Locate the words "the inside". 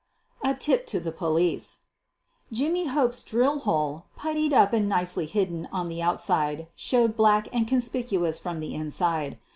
8.61-9.37